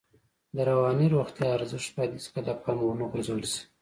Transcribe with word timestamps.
د 0.55 0.57
رواني 0.69 1.07
روغتیا 1.15 1.47
ارزښت 1.57 1.89
باید 1.95 2.11
هېڅکله 2.17 2.45
له 2.47 2.53
پامه 2.63 2.83
ونه 2.85 3.05
غورځول 3.11 3.41
شي. 3.51 3.61